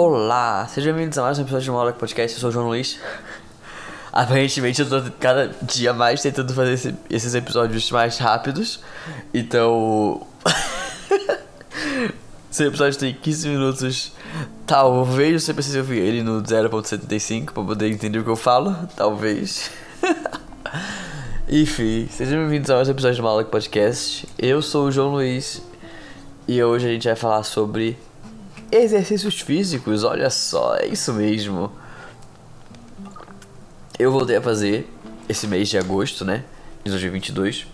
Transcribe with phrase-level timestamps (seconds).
[0.00, 2.36] Olá, sejam bem-vindos a mais um episódio de Mola Podcast.
[2.36, 3.00] Eu sou o João Luiz.
[4.12, 8.78] Aparentemente, eu tô cada dia mais tentando fazer esse- esses episódios mais rápidos.
[9.34, 10.24] Então.
[12.48, 14.12] Se o episódio tem 15 minutos,
[14.64, 18.76] talvez você precise ouvir ele no 0.75 pra poder entender o que eu falo.
[18.94, 19.68] Talvez.
[21.50, 24.28] Enfim, sejam bem-vindos a mais um episódio do Malak Podcast.
[24.38, 25.60] Eu sou o João Luiz
[26.46, 27.98] e hoje a gente vai falar sobre
[28.70, 30.04] exercícios físicos.
[30.04, 31.72] Olha só, é isso mesmo.
[33.98, 34.88] Eu voltei a fazer
[35.28, 36.44] esse mês de agosto, né?
[36.84, 37.66] De 2022,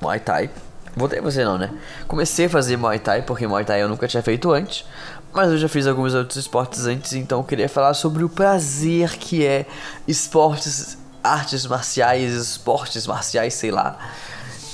[0.00, 0.50] Muay Thai.
[0.96, 1.70] Voltei a fazer não, né?
[2.08, 4.84] Comecei a fazer Muay Thai porque Muay Thai eu nunca tinha feito antes,
[5.32, 9.16] mas eu já fiz alguns outros esportes antes, então eu queria falar sobre o prazer
[9.16, 9.66] que é
[10.08, 13.98] esportes, artes marciais, esportes marciais, sei lá.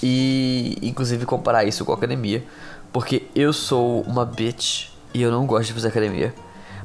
[0.03, 2.45] E inclusive comparar isso com a academia,
[2.93, 6.35] porque eu sou uma bitch e eu não gosto de fazer academia,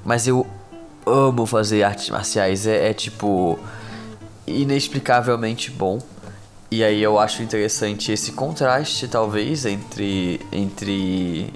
[0.05, 0.45] mas eu
[1.05, 3.59] amo fazer artes marciais, é, é tipo
[4.45, 5.99] inexplicavelmente bom.
[6.71, 11.52] E aí eu acho interessante esse contraste, talvez, entre entre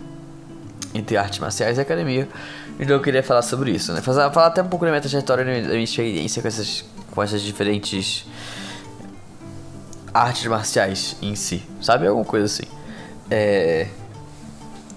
[0.93, 2.27] entre artes marciais e academia.
[2.80, 4.02] Então eu queria falar sobre isso, né?
[4.02, 7.43] Fazer, falar até um pouco da minha trajetória, da minha experiência com essas com essas
[7.43, 8.25] diferentes
[10.11, 12.08] artes marciais em si, sabe?
[12.08, 12.63] Alguma coisa assim.
[13.30, 13.87] É...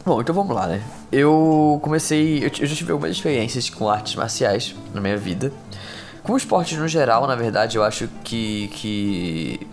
[0.05, 0.83] Bom, então vamos lá, né?
[1.10, 2.44] Eu comecei.
[2.44, 5.52] Eu, já tive algumas experiências com artes marciais na minha vida.
[6.22, 8.68] Com esportes no geral, na verdade, eu acho que.
[8.68, 9.66] que.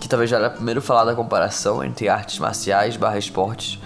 [0.00, 3.78] que talvez já era primeiro falar da comparação entre artes marciais barra esportes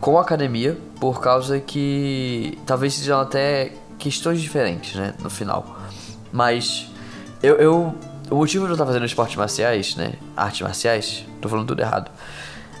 [0.00, 5.14] com academia, por causa que talvez sejam até questões diferentes, né?
[5.20, 5.78] No final.
[6.32, 6.90] Mas
[7.42, 7.56] eu.
[7.56, 7.94] eu
[8.30, 10.14] o motivo de eu estar fazendo esportes marciais, né?
[10.34, 12.10] Artes marciais, tô falando tudo errado.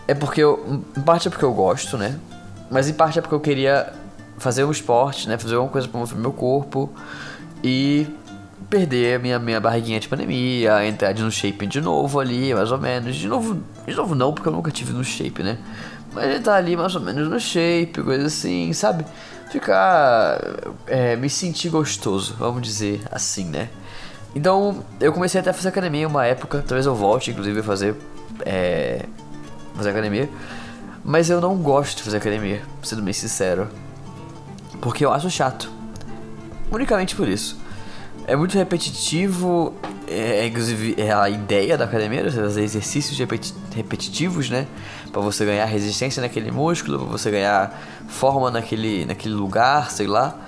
[0.08, 0.82] É porque eu.
[0.96, 2.18] Em parte é porque eu gosto, né?
[2.72, 3.92] Mas em parte é porque eu queria
[4.38, 5.36] fazer um esporte, né?
[5.36, 6.90] Fazer alguma coisa pra mover meu corpo
[7.62, 8.06] e
[8.70, 12.78] perder a minha, minha barriguinha de pandemia, entrar no shape de novo ali, mais ou
[12.78, 13.14] menos.
[13.16, 15.58] De novo, de novo não, porque eu nunca tive no shape, né?
[16.14, 19.04] Mas entrar ali mais ou menos no shape, coisa assim, sabe?
[19.50, 20.40] Ficar.
[20.86, 23.68] é, me sentir gostoso, vamos dizer assim, né?
[24.34, 27.62] Então, eu comecei até a fazer academia em uma época, talvez eu volte, inclusive, a
[27.62, 27.94] fazer.
[28.46, 29.04] É,
[29.74, 30.30] fazer academia.
[31.04, 33.68] Mas eu não gosto de fazer academia, sendo bem sincero.
[34.80, 35.70] Porque eu acho chato.
[36.70, 37.56] Unicamente por isso.
[38.26, 39.74] É muito repetitivo,
[40.06, 44.66] é, inclusive é a ideia da academia, você fazer exercícios repeti- repetitivos, né?
[45.12, 50.38] Pra você ganhar resistência naquele músculo, pra você ganhar forma naquele, naquele lugar, sei lá.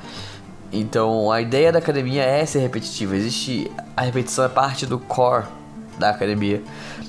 [0.73, 3.17] Então a ideia da academia é ser repetitiva.
[3.17, 3.71] Existe.
[3.97, 5.45] A repetição é parte do core
[5.99, 6.63] da academia.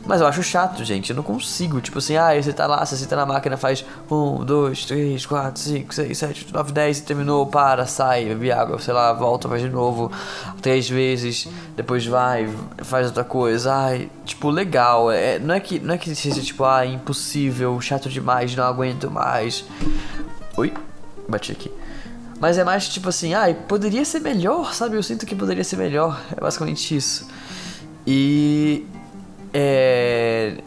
[0.05, 1.09] Mas eu acho chato, gente.
[1.09, 1.81] Eu não consigo.
[1.81, 5.61] Tipo assim, ah, você tá lá, você senta na máquina, faz 1, 2, 3, 4,
[5.61, 9.61] 5, 6, 7, 9, 10 e terminou, para, sai, bebe água, sei lá, volta, faz
[9.61, 10.11] de novo.
[10.61, 12.47] Três vezes, depois vai,
[12.79, 13.73] faz outra coisa.
[13.73, 15.11] Ai, tipo, legal.
[15.11, 19.09] É, não, é que, não é que seja tipo, ah, impossível, chato demais, não aguento
[19.09, 19.65] mais.
[20.55, 20.71] Oi?
[21.27, 21.71] Bati aqui.
[22.39, 24.97] Mas é mais tipo assim, ah, poderia ser melhor, sabe?
[24.97, 26.21] Eu sinto que poderia ser melhor.
[26.35, 27.27] É basicamente isso.
[28.05, 28.85] E.
[29.53, 30.57] É.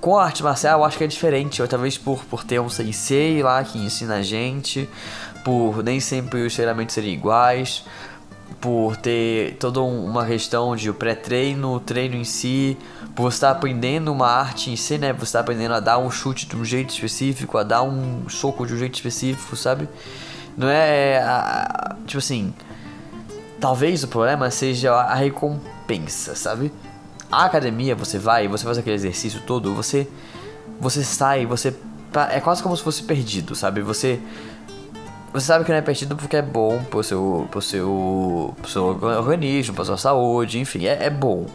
[0.00, 1.62] Com a arte marcial eu acho que é diferente.
[1.62, 4.88] Ou talvez por, por ter um sensei lá que ensina a gente.
[5.44, 7.84] Por nem sempre os treinamentos serem iguais.
[8.60, 12.76] Por ter toda um- uma questão de o pré-treino, o treino em si.
[13.14, 15.12] Por você estar aprendendo uma arte em si, né?
[15.12, 18.66] Você está aprendendo a dar um chute de um jeito específico, a dar um soco
[18.66, 19.88] de um jeito específico, sabe?
[20.56, 21.22] Não é.
[22.06, 22.52] tipo assim.
[23.60, 25.71] Talvez o problema seja a recompensa,
[26.36, 26.72] sabe?
[27.30, 30.06] A academia, você vai, você faz aquele exercício todo, você.
[30.80, 31.74] Você sai, você.
[32.12, 33.80] pa- É quase como se fosse perdido, sabe?
[33.82, 34.20] Você.
[35.32, 38.84] Você sabe que não é perdido porque é bom pro seu, pro seu, pro seu
[39.02, 41.46] organismo, pra sua saúde, enfim, é, é bom.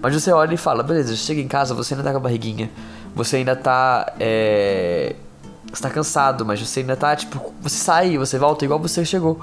[0.00, 2.70] Mas você olha e fala, beleza, chega em casa, você ainda tá com a barriguinha,
[3.16, 4.12] você ainda tá.
[4.20, 5.16] É,
[5.72, 9.40] você tá cansado, mas você ainda tá, tipo, você sai, você volta igual você chegou,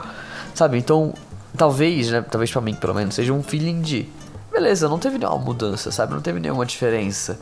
[0.53, 0.77] sabe?
[0.77, 1.13] Então,
[1.57, 4.07] talvez, né, talvez pra mim pelo menos, seja um feeling de,
[4.55, 6.13] beleza, não teve nenhuma mudança, sabe?
[6.13, 7.37] Não teve nenhuma diferença.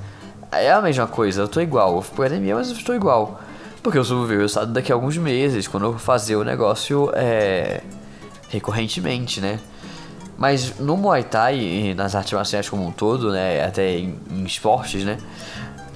[0.52, 3.40] É a mesma coisa, eu tô igual, eu pra academia, mas eu estou igual.
[3.84, 6.44] Porque eu só vou ver o resultado daqui a alguns meses, quando eu fazer o
[6.44, 7.82] negócio é,
[8.50, 9.60] recorrentemente, né?
[10.38, 14.44] Mas no Muay Thai e nas artes marciais como um todo, né, até em, em
[14.44, 15.20] esportes, né,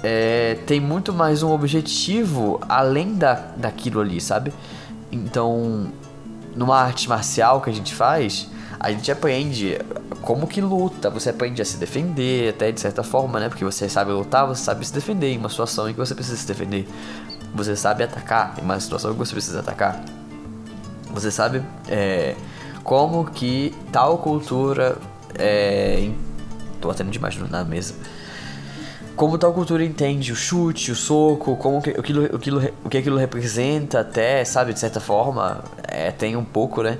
[0.03, 4.53] é, tem muito mais um objetivo além da, daquilo ali, sabe?
[5.11, 5.91] Então,
[6.55, 8.47] numa arte marcial que a gente faz,
[8.79, 9.79] a gente aprende
[10.21, 13.49] como que luta, você aprende a se defender, até de certa forma, né?
[13.49, 16.37] Porque você sabe lutar, você sabe se defender em uma situação em que você precisa
[16.37, 16.87] se defender.
[17.55, 20.03] Você sabe atacar em uma situação em que você precisa atacar.
[21.11, 22.35] Você sabe é,
[22.83, 24.97] como que tal cultura
[25.37, 26.09] é.
[26.79, 27.95] Tô batendo demais na mesa.
[29.15, 33.17] Como tal cultura entende o chute, o soco, como que aquilo, aquilo, o que aquilo
[33.17, 36.99] representa até, sabe, de certa forma, é, tem um pouco, né?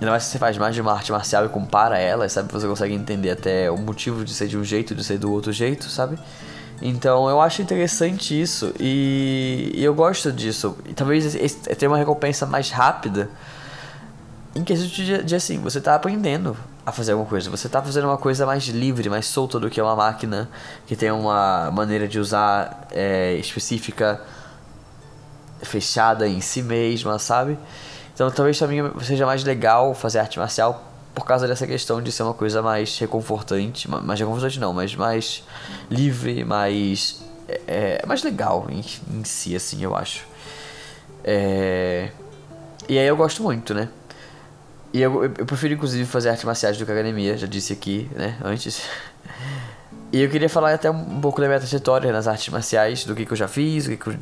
[0.00, 2.52] Ainda mais se você faz mais de uma arte marcial e compara ela, sabe?
[2.52, 5.52] Você consegue entender até o motivo de ser de um jeito de ser do outro
[5.52, 6.18] jeito, sabe?
[6.82, 10.76] Então eu acho interessante isso e, eu gosto disso.
[10.86, 11.34] E talvez
[11.78, 13.30] tenha uma recompensa mais rápida
[14.54, 17.50] em quesito de, de, assim, você tá aprendendo a fazer alguma coisa.
[17.50, 20.48] Você tá fazendo uma coisa mais livre, mais solta do que uma máquina
[20.86, 24.20] que tem uma maneira de usar é, específica,
[25.62, 27.58] fechada em si mesma, sabe?
[28.16, 30.82] Então talvez também seja mais legal fazer arte marcial
[31.14, 35.44] por causa dessa questão de ser uma coisa mais reconfortante, mais reconfortante não, mas mais
[35.90, 38.82] livre, mais é, é mais legal em,
[39.14, 40.24] em, si, assim, eu acho.
[41.22, 42.08] É,
[42.88, 43.90] e aí eu gosto muito, né?
[44.94, 48.38] E eu, eu prefiro inclusive fazer arte marciais do que academia, já disse aqui, né,
[48.42, 48.82] antes.
[50.12, 53.26] E eu queria falar até um pouco da minha trajetória nas artes marciais, do que,
[53.26, 54.14] que eu já fiz, o que, que eu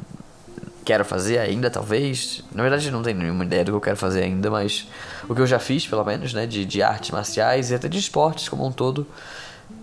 [0.85, 2.43] quero fazer ainda, talvez.
[2.53, 4.87] Na verdade, não tenho nenhuma ideia do que eu quero fazer ainda, mas
[5.29, 7.99] o que eu já fiz, pelo menos, né, de, de artes marciais e até de
[7.99, 9.07] esportes como um todo,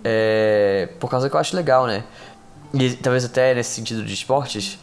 [0.03, 2.03] é, por causa que eu acho legal, né.
[2.73, 4.79] E talvez até nesse sentido de esportes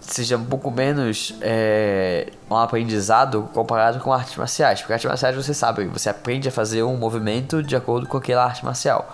[0.00, 4.80] seja um pouco menos é, um aprendizado comparado com artes marciais.
[4.80, 8.44] Porque artes marciais você sabe, você aprende a fazer um movimento de acordo com aquela
[8.44, 9.10] arte marcial.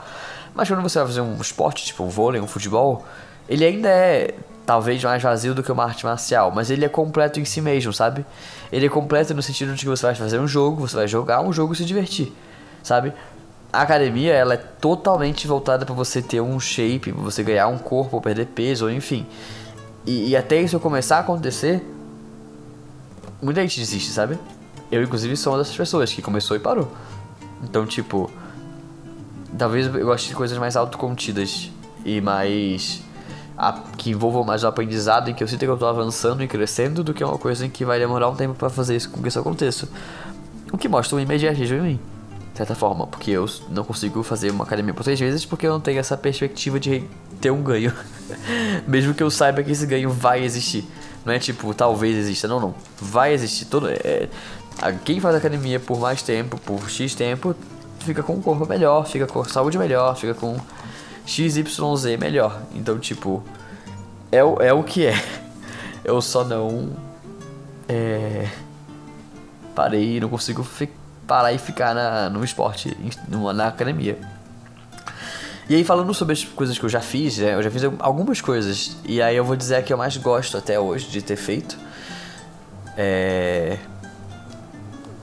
[0.55, 3.07] Mas quando você vai fazer um esporte, tipo um vôlei, um futebol,
[3.51, 4.33] ele ainda é
[4.65, 7.93] talvez mais vazio do que uma arte marcial, mas ele é completo em si mesmo,
[7.93, 8.25] sabe?
[8.71, 11.43] Ele é completo no sentido de que você vai fazer um jogo, você vai jogar
[11.43, 12.33] um jogo e se divertir,
[12.81, 13.13] sabe?
[13.73, 17.79] A academia, ela é totalmente voltada para você ter um shape, pra você ganhar um
[17.79, 19.27] corpo, ou perder peso, ou enfim.
[20.07, 21.85] E, e até isso começar a acontecer,
[23.43, 24.39] muita gente desiste, sabe?
[24.93, 26.93] Eu, inclusive, sou uma dessas pessoas que começou e parou.
[27.65, 28.31] Então, tipo,
[29.59, 31.71] talvez eu goste de coisas mais autocontidas
[32.05, 33.03] e mais
[33.61, 36.49] a, que envolvam mais o aprendizado em que eu sinto que eu tô avançando e
[36.49, 39.21] crescendo do que uma coisa em que vai demorar um tempo para fazer isso com
[39.21, 39.87] que isso aconteça.
[40.73, 42.01] O que mostra um imediatismo em mim,
[42.53, 45.73] de certa forma, porque eu não consigo fazer uma academia por três vezes porque eu
[45.73, 47.05] não tenho essa perspectiva de
[47.39, 47.93] ter um ganho.
[48.89, 50.89] Mesmo que eu saiba que esse ganho vai existir.
[51.23, 52.75] Não é tipo, talvez exista, não, não.
[52.99, 53.67] Vai existir.
[53.67, 54.27] Todo, é,
[55.05, 57.55] quem faz academia por mais tempo, por X tempo,
[57.99, 60.57] fica com um corpo melhor, fica com saúde melhor, fica com
[61.31, 62.61] XYZ melhor.
[62.75, 63.43] Então, tipo,
[64.33, 65.15] é, o, é o que é.
[66.05, 66.91] Eu só não.
[67.89, 68.49] É,
[69.75, 70.67] parei, não consigo
[71.27, 72.97] parar e ficar na, no esporte,
[73.29, 74.19] numa, na academia.
[75.69, 78.41] E aí, falando sobre as coisas que eu já fiz, né, eu já fiz algumas
[78.41, 78.97] coisas.
[79.05, 81.79] E aí, eu vou dizer a que eu mais gosto até hoje de ter feito.
[82.97, 83.79] É.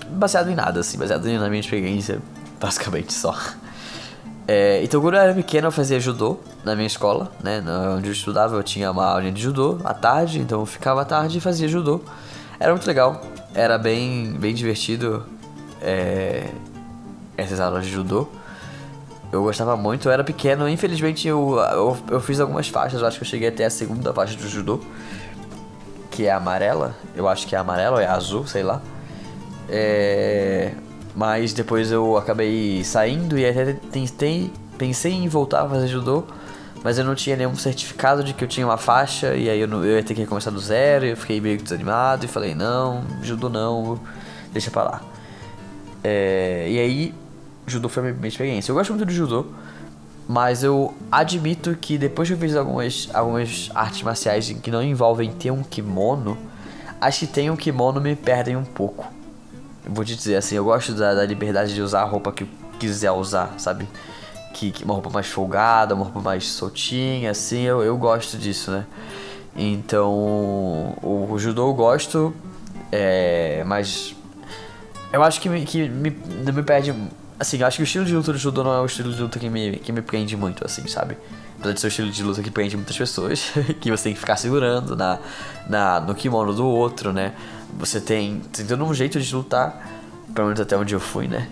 [0.09, 2.21] Baseado em nada, assim, baseado na minha experiência,
[2.61, 3.35] basicamente só.
[4.47, 7.61] É, eu era pequeno, eu fazia judô na minha escola, né?
[7.97, 11.05] Onde eu estudava, eu tinha uma aula de judô à tarde, então eu ficava à
[11.05, 11.99] tarde e fazia judô.
[12.57, 13.21] Era muito legal,
[13.53, 15.25] era bem, bem divertido
[15.81, 16.49] é,
[17.35, 18.25] essas aulas de judô.
[19.33, 23.17] Eu gostava muito, eu era pequeno, infelizmente eu, eu, eu fiz algumas faixas, eu acho
[23.17, 24.79] que eu cheguei até a segunda faixa do judô,
[26.09, 28.81] que é amarela, eu acho que é amarela ou é azul, sei lá.
[29.67, 30.71] É,
[31.17, 36.23] mas depois eu acabei saindo e até tentei, pensei em voltar a fazer judô,
[36.83, 39.67] mas eu não tinha nenhum certificado de que eu tinha uma faixa e aí eu,
[39.67, 41.05] não, eu ia ter que recomeçar do zero.
[41.05, 43.99] Eu fiquei meio desanimado e falei: não, judô não,
[44.53, 45.01] deixa pra lá.
[46.03, 47.13] É, e aí,
[47.65, 48.69] judô foi a minha experiência.
[48.69, 49.47] Eu gosto muito de judô,
[50.27, 55.31] mas eu admito que depois que eu fiz algumas, algumas artes marciais que não envolvem
[55.31, 56.37] ter um kimono,
[57.01, 59.16] acho que tem um kimono me perdem um pouco
[59.89, 62.47] vou te dizer assim, eu gosto da, da, liberdade de usar a roupa que eu
[62.79, 63.87] quiser usar, sabe?
[64.53, 68.71] Que, que, uma roupa mais folgada, uma roupa mais soltinha, assim, eu, eu gosto disso,
[68.71, 68.85] né?
[69.55, 72.33] Então, o, o judô eu gosto,
[72.91, 74.15] é, mas
[75.11, 76.15] eu acho que, me, que me,
[76.45, 76.93] não me perde.
[77.39, 79.21] Assim, eu acho que o estilo de luta do judô não é o estilo de
[79.21, 81.17] luta que me, que me prende muito, assim, sabe?
[81.59, 83.51] Apesar de ser o estilo de luta que prende muitas pessoas,
[83.81, 85.19] que você tem que ficar segurando na,
[85.67, 87.33] na, no kimono do outro, né?
[87.77, 89.87] Você tem, tem todo um jeito de lutar,
[90.33, 91.47] pelo menos até onde eu fui, né?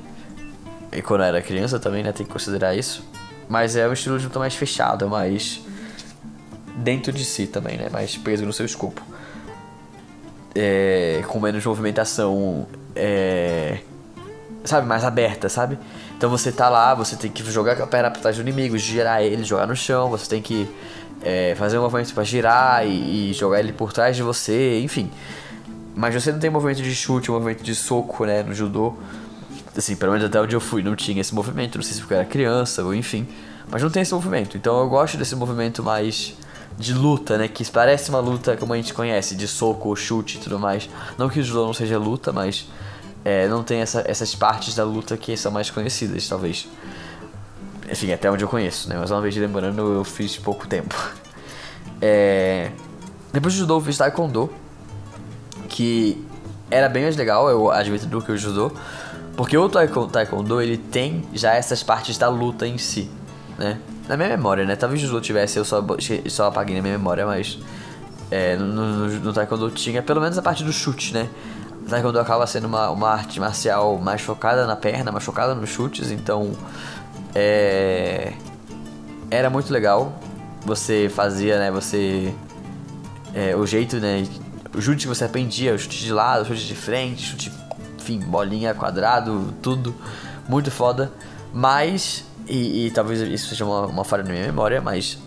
[0.91, 2.11] E quando eu era criança também, né?
[2.11, 3.03] Tem que considerar isso.
[3.47, 5.61] Mas é um estilo de luta mais fechado, mais
[6.77, 7.89] dentro de si também, né?
[7.91, 9.01] Mais preso no seu escopo.
[10.53, 13.79] É, com menos movimentação, é,
[14.63, 14.87] sabe?
[14.87, 15.77] Mais aberta, sabe?
[16.17, 19.21] Então você tá lá, você tem que jogar a perna pra trás do inimigo, girar
[19.21, 20.67] ele, jogar no chão, você tem que
[21.21, 25.11] é, fazer um movimento para girar e, e, jogar ele por trás de você, enfim.
[25.95, 28.93] Mas você não tem movimento de chute, movimento de soco, né, no judô.
[29.75, 32.13] Assim, pelo menos até onde eu fui não tinha esse movimento, não sei se porque
[32.13, 33.25] eu era criança ou enfim.
[33.69, 34.57] Mas não tem esse movimento.
[34.57, 36.35] Então eu gosto desse movimento mais
[36.77, 37.47] de luta, né?
[37.47, 40.89] Que parece uma luta como a gente conhece, de soco, chute e tudo mais.
[41.17, 42.67] Não que o judô não seja luta, mas
[43.23, 46.67] é, não tem essa, essas partes da luta que são mais conhecidas, talvez.
[47.89, 48.97] Enfim, até onde eu conheço, né?
[48.99, 50.95] Mas uma vez lembrando, eu fiz pouco tempo.
[52.01, 52.71] É...
[53.31, 54.51] Depois do judô, eu fiz taekwondo.
[55.75, 56.25] Que
[56.71, 58.71] era bem mais legal, eu admito, do que o judô.
[59.35, 63.11] Porque o taekwondo, ele tem já essas partes da luta em si,
[63.57, 63.77] né?
[64.07, 64.77] Na minha memória, né?
[64.77, 65.85] Talvez o judô tivesse, eu só,
[66.29, 67.59] só apaguei na minha memória, mas...
[68.31, 71.27] É, no, no, no taekwondo tinha pelo menos a parte do chute, né?
[71.85, 75.69] O taekwondo acaba sendo uma, uma arte marcial mais focada na perna, mais focada nos
[75.69, 76.53] chutes, então...
[77.35, 78.31] É...
[79.29, 80.17] Era muito legal.
[80.65, 81.69] Você fazia, né?
[81.69, 82.33] Você...
[83.33, 84.25] É, o jeito, né?
[84.75, 87.51] O chute que você aprendia, o chute de lado, o chute de frente, chute
[87.97, 89.95] enfim, bolinha, quadrado, tudo.
[90.47, 91.11] Muito foda.
[91.51, 95.17] Mas, e, e talvez isso seja uma, uma falha na minha memória, mas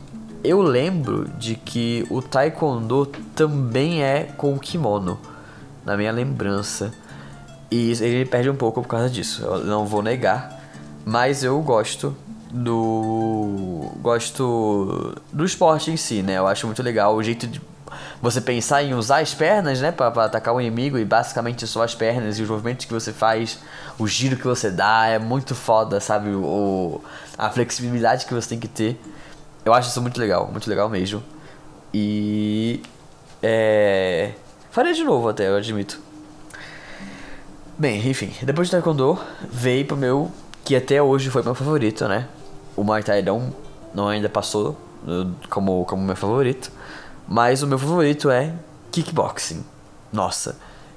[0.45, 5.19] eu lembro de que o taekwondo também é com o kimono,
[5.85, 6.93] na minha lembrança.
[7.71, 10.61] E ele perde um pouco por causa disso, eu não vou negar.
[11.05, 12.17] Mas eu gosto
[12.51, 13.91] do.
[14.01, 16.39] Gosto do esporte em si, né?
[16.39, 17.61] Eu acho muito legal o jeito de
[18.21, 21.95] você pensar em usar as pernas, né, para atacar o inimigo e basicamente só as
[21.95, 23.59] pernas e os movimentos que você faz,
[23.99, 26.31] o giro que você dá, é muito foda, sabe?
[26.31, 27.01] O,
[27.37, 29.01] a flexibilidade que você tem que ter.
[29.65, 31.23] Eu acho isso muito legal, muito legal mesmo.
[31.93, 32.83] E.
[33.43, 34.33] É.
[34.71, 36.01] Faria de novo até, eu admito.
[37.79, 39.19] Bem, enfim, depois do Taekwondo,
[39.51, 40.31] veio pro meu.
[40.65, 42.27] que até hoje foi meu favorito, né?
[42.77, 43.55] O Muay Thai não,
[43.95, 44.77] não ainda passou
[45.49, 46.71] como, como meu favorito.
[47.29, 48.55] Mas o meu favorito é
[48.91, 49.63] kickboxing.
[50.11, 50.57] Nossa,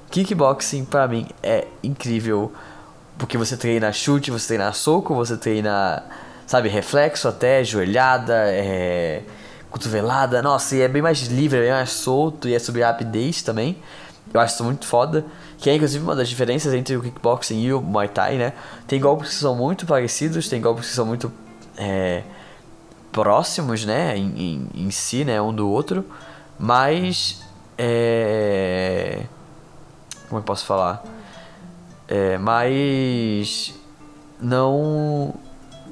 [0.10, 2.54] kickboxing para mim é incrível.
[3.18, 6.02] Porque você treina chute, você treina soco, você treina,
[6.48, 9.24] sabe, reflexo até, joelhada, é,
[9.70, 10.42] cotovelada.
[10.42, 13.78] Nossa, e é bem mais livre, é bem mais solto e é sobre rapidez também.
[14.34, 15.26] Eu acho isso muito foda.
[15.58, 18.54] Que é inclusive uma das diferenças entre o kickboxing e o Muay Thai, né?
[18.88, 21.32] Tem golpes que são muito parecidos, tem golpes que são muito.
[21.78, 22.24] É,
[23.12, 26.06] próximos, né, em, em, em si, né, um do outro,
[26.58, 27.42] mas
[27.78, 29.24] é...
[30.30, 31.04] como eu posso falar?
[32.08, 33.74] É, mas
[34.42, 35.34] não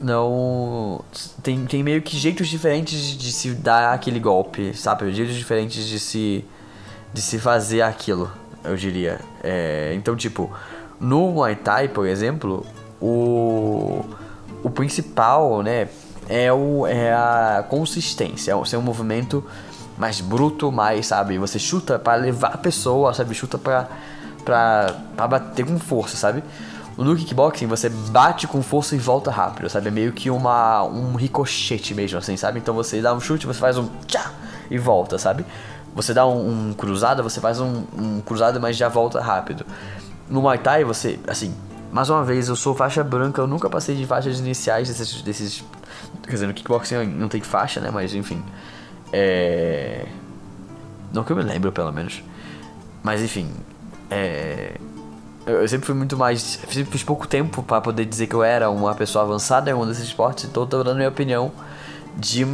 [0.02, 1.04] não
[1.44, 5.12] tem, tem meio que jeitos diferentes de se dar aquele golpe, sabe?
[5.12, 6.46] Jeitos diferentes de se
[7.14, 8.32] de se fazer aquilo,
[8.64, 9.20] eu diria.
[9.44, 10.52] É, então, tipo,
[11.00, 12.66] no Muay Thai, por exemplo,
[13.02, 14.06] o
[14.62, 15.88] o principal, né,
[16.30, 19.44] é, o, é a consistência, é ser um movimento
[19.98, 21.38] mais bruto, mais, sabe?
[21.40, 23.34] Você chuta para levar a pessoa, sabe?
[23.34, 23.88] Chuta pra,
[24.46, 26.44] pra, pra bater com força, sabe?
[26.96, 29.88] No kickboxing você bate com força e volta rápido, sabe?
[29.88, 32.60] É meio que uma, um ricochete mesmo, assim, sabe?
[32.60, 34.32] Então você dá um chute, você faz um tchá
[34.70, 35.46] e volta, sabe?
[35.96, 39.66] Você dá um, um cruzado, você faz um, um cruzado, mas já volta rápido.
[40.30, 41.54] No Muay Thai você, assim,
[41.92, 45.64] mais uma vez, eu sou faixa branca, eu nunca passei de faixas iniciais desses, desses
[46.24, 47.90] Quer dizer, no kickboxing não tem faixa, né?
[47.92, 48.44] Mas enfim.
[49.12, 50.06] É.
[51.12, 52.22] Não que eu me lembro, pelo menos.
[53.04, 53.50] Mas enfim.
[54.10, 54.76] É.
[55.46, 56.42] Eu sempre fui muito mais.
[56.42, 59.86] Sempre fiz pouco tempo para poder dizer que eu era uma pessoa avançada em um
[59.88, 60.46] desses esportes.
[60.46, 61.52] Então, tô dando minha opinião
[62.16, 62.46] de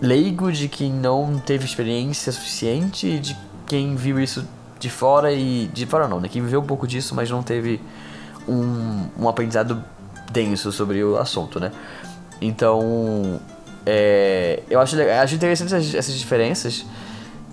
[0.00, 3.36] leigo, de quem não teve experiência suficiente, de
[3.66, 4.46] quem viu isso
[4.78, 5.66] de fora e.
[5.68, 6.28] De fora não, né?
[6.28, 7.80] Quem viveu um pouco disso, mas não teve
[8.48, 9.82] um, um aprendizado
[10.30, 11.70] denso sobre o assunto, né?
[12.40, 13.40] Então,
[13.86, 16.84] é, eu acho, acho interessante essas, essas, diferenças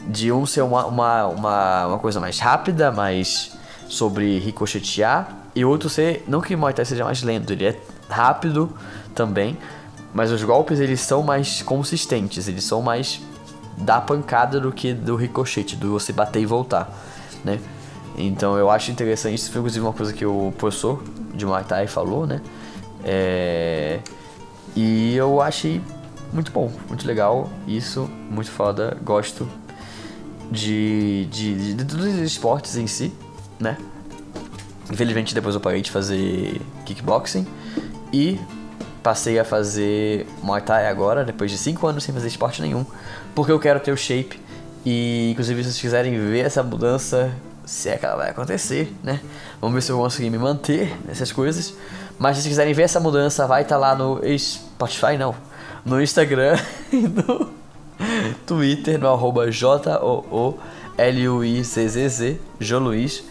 [0.08, 3.58] de um ser uma, uma, uma, uma, coisa mais rápida, mais
[3.88, 7.80] sobre ricochetear, e outro ser, não que Muay Thai seja mais lento, ele é
[8.10, 8.76] rápido
[9.14, 9.58] também,
[10.14, 13.22] mas os golpes eles são mais consistentes, eles são mais
[13.78, 16.90] da pancada do que do ricochete, do você bater e voltar,
[17.44, 17.60] né?
[18.18, 21.04] Então eu acho interessante, isso foi inclusive uma coisa que o professor
[21.34, 22.42] de Muay Thai falou, né?
[23.04, 24.00] É
[24.76, 25.82] e eu achei
[26.32, 29.48] muito bom, muito legal, isso, muito foda, gosto
[30.50, 33.14] de, de, de, todos os esportes em si,
[33.60, 33.78] né?
[34.90, 37.46] Infelizmente depois eu parei de fazer kickboxing
[38.14, 38.40] e
[39.04, 42.86] passei a fazer Muay Thai agora, depois de 5 anos sem fazer esporte nenhum,
[43.36, 44.40] porque eu quero ter o shape
[44.86, 47.30] e inclusive se vocês quiserem ver essa mudança,
[47.66, 49.20] se é que ela vai acontecer, né?
[49.60, 51.74] Vamos ver se eu vou conseguir me manter nessas coisas.
[52.18, 55.36] Mas se vocês quiserem ver essa mudança, vai estar tá lá no Spotify, não.
[55.86, 56.58] No Instagram
[56.94, 57.52] e no
[58.46, 59.86] Twitter, no arroba JOOLS
[60.98, 63.24] L-U-I-Z-Z-Z, João Luiz.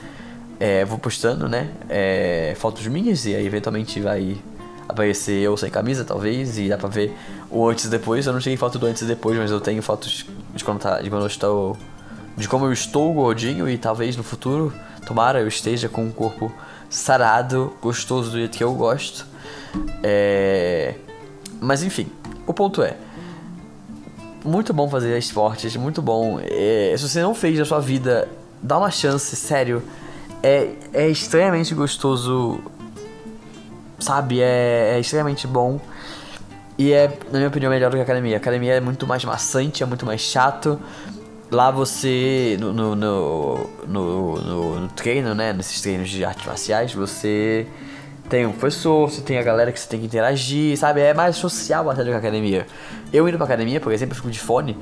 [0.59, 1.71] É, vou postando, né?
[1.89, 4.37] É, fotos minhas e aí eventualmente vai
[4.89, 7.17] aparecer eu sem camisa, talvez, e dá pra ver
[7.49, 8.27] o antes e depois.
[8.27, 11.01] Eu não cheguei foto do antes e depois, mas eu tenho fotos de quando, tá,
[11.01, 11.77] de quando eu estou.
[12.37, 14.73] De como eu estou gordinho e talvez no futuro,
[15.07, 16.53] tomara, eu esteja com um corpo
[16.89, 19.27] sarado, gostoso do jeito que eu gosto.
[20.03, 20.95] É...
[21.61, 22.09] Mas enfim,
[22.47, 22.97] o ponto é.
[24.45, 26.41] Muito bom fazer esportes, muito bom.
[26.43, 26.95] É...
[26.97, 28.29] Se você não fez na sua vida,
[28.63, 29.83] dá uma chance, sério.
[30.43, 32.63] É, é extremamente gostoso
[34.01, 34.41] sabe?
[34.41, 35.81] É, é extremamente bom.
[36.77, 38.37] E é, na minha opinião, melhor do que a academia.
[38.37, 40.81] A academia é muito mais maçante, é muito mais chato.
[41.51, 45.53] Lá você, no, no, no, no, no treino, né?
[45.53, 47.67] Nesses treinos de artes marciais, você
[48.29, 51.01] tem um professor, você tem a galera que você tem que interagir, sabe?
[51.01, 52.67] É mais social até do que a academia.
[53.13, 54.79] Eu indo pra academia, por exemplo, eu fico de fone.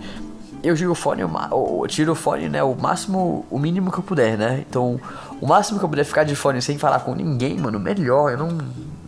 [0.62, 1.22] Eu fone,
[1.88, 2.62] tiro o fone, né?
[2.62, 4.64] O máximo, o mínimo que eu puder, né?
[4.68, 5.00] Então,
[5.40, 8.32] o máximo que eu puder ficar de fone sem falar com ninguém, mano, melhor.
[8.32, 8.58] Eu não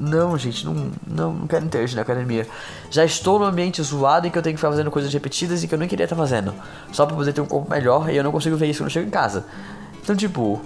[0.00, 2.48] não, gente, não, não, não quero interagir na academia.
[2.90, 5.68] Já estou no ambiente zoado em que eu tenho que ficar fazendo coisas repetidas e
[5.68, 6.54] que eu nem queria estar fazendo.
[6.90, 8.94] Só pra poder ter um corpo melhor e eu não consigo ver isso quando eu
[8.94, 9.44] chego em casa.
[10.02, 10.58] Então, tipo,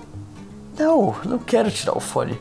[0.78, 2.38] não, não quero tirar o fone.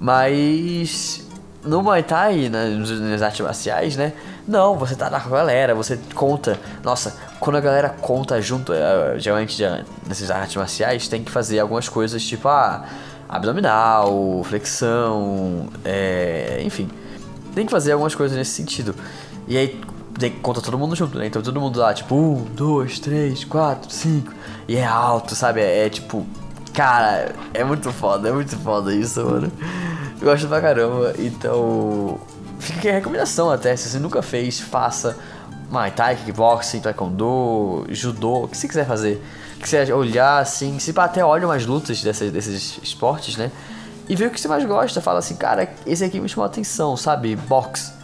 [0.00, 1.24] Mas
[1.62, 4.12] no Muay Thai, nas, nas artes marciais, né?
[4.46, 6.58] Não, você tá lá com a galera, você conta.
[6.82, 9.62] Nossa, quando a galera conta junto, uh, geralmente
[10.06, 12.84] nessas artes marciais, tem que fazer algumas coisas tipo, ah
[13.28, 16.88] abdominal, flexão, é, enfim.
[17.54, 18.94] Tem que fazer algumas coisas nesse sentido.
[19.48, 19.80] E aí
[20.18, 21.26] tem, conta todo mundo junto, né?
[21.26, 24.32] Então todo mundo lá, tipo, um, dois, três, quatro, cinco.
[24.68, 25.60] E é alto, sabe?
[25.60, 26.26] É, é tipo.
[26.72, 29.50] Cara, é muito foda, é muito foda isso, mano.
[30.20, 31.14] Eu gosto pra caramba.
[31.18, 32.18] Então.
[32.58, 33.76] Fica aqui a recomendação até.
[33.76, 35.16] Se você nunca fez, faça.
[35.70, 39.20] Muay Thai, kickboxing, taekwondo, judô, o que você quiser fazer
[39.64, 43.50] que você olhar assim, se até olha umas lutas dessas, desses esportes, né?
[44.06, 45.00] E ver o que você mais gosta.
[45.00, 47.34] Fala assim, cara, esse aqui me chamou atenção, sabe?
[47.34, 47.94] Box.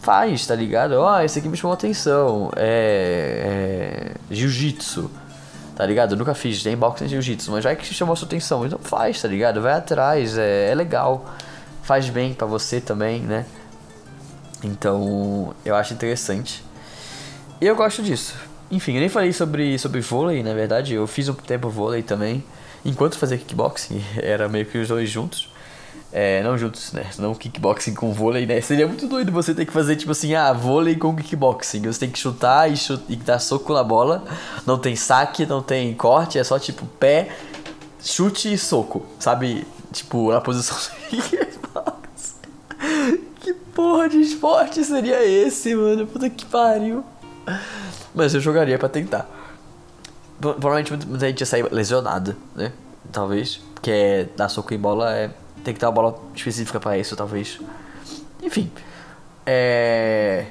[0.00, 0.92] Faz, tá ligado?
[0.92, 2.50] Ó, oh, esse aqui me chamou atenção.
[2.56, 4.14] É.
[4.30, 5.10] é Jiu-jitsu.
[5.76, 6.12] Tá ligado?
[6.12, 8.66] Eu nunca fiz, nem boxe nem jiu-jitsu, mas vai que chamou sua atenção.
[8.66, 9.60] Então faz, tá ligado?
[9.60, 11.24] Vai atrás, é, é legal.
[11.82, 13.44] Faz bem para você também, né?
[14.62, 16.64] Então, eu acho interessante.
[17.60, 18.34] E eu gosto disso.
[18.70, 20.94] Enfim, eu nem falei sobre, sobre vôlei, na verdade.
[20.94, 22.44] Eu fiz um tempo vôlei também.
[22.84, 25.48] Enquanto fazia kickboxing, era meio que os dois juntos.
[26.10, 27.06] É, não juntos, né?
[27.18, 28.60] Não kickboxing com vôlei, né?
[28.60, 31.82] Seria muito doido você ter que fazer, tipo assim, ah, vôlei com kickboxing.
[31.82, 34.24] Você tem que chutar e, chut e dar soco na bola.
[34.66, 37.28] Não tem saque, não tem corte, é só tipo pé,
[38.02, 39.04] chute e soco.
[39.18, 39.66] Sabe?
[39.92, 40.76] Tipo, na posição
[44.08, 46.06] de esporte seria esse, mano?
[46.06, 47.04] Puta que pariu.
[48.14, 49.28] Mas eu jogaria para tentar.
[50.40, 52.72] Provavelmente muita gente ia sair lesionado, né?
[53.12, 53.60] Talvez.
[53.74, 55.30] Porque é dar soco em bola é.
[55.64, 57.60] Tem que ter uma bola específica para isso, talvez.
[58.42, 58.70] Enfim.
[59.44, 60.46] É.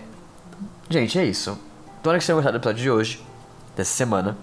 [0.89, 1.57] Gente, é isso.
[1.97, 3.23] Espero que vocês tenham gostado do episódio de hoje,
[3.75, 4.37] dessa semana.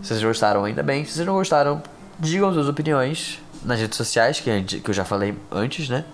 [0.00, 1.04] Se vocês gostaram, ainda bem.
[1.04, 1.82] Se vocês não gostaram,
[2.18, 6.04] digam suas opiniões nas redes sociais, que, que eu já falei antes, né?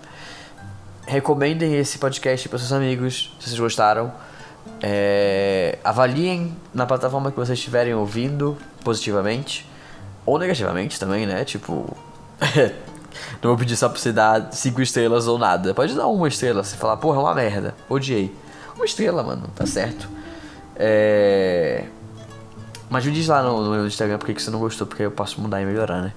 [1.05, 4.11] Recomendem esse podcast para seus amigos, se vocês gostaram.
[4.81, 9.69] É, avaliem na plataforma que vocês estiverem ouvindo positivamente
[10.25, 11.43] ou negativamente também, né?
[11.43, 11.95] Tipo,
[13.41, 15.73] não vou pedir só pra você dar 5 estrelas ou nada.
[15.73, 18.33] Pode dar uma estrela, você falar, porra, é uma merda, odiei.
[18.75, 20.07] Uma estrela, mano, tá certo.
[20.75, 21.85] É...
[22.89, 25.41] Mas me diz lá no, meu Instagram porque que você não gostou, porque eu posso
[25.41, 26.13] mudar e melhorar, né?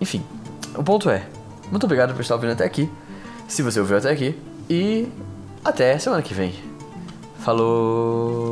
[0.00, 0.24] Enfim,
[0.76, 1.26] o ponto é,
[1.70, 2.90] muito obrigado por estar ouvindo até aqui,
[3.50, 5.08] se você ouviu até aqui, e
[5.64, 6.54] até semana que vem.
[7.40, 8.49] Falou!